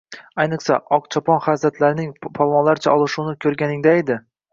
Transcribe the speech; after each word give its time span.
Ayniqsa, 0.43 0.77
Oqchopon 0.97 1.43
hazratlarining 1.47 2.09
polvonlarcha 2.39 2.95
olishuvini 2.95 3.37
ko‘rganingdaydi! 3.47 4.19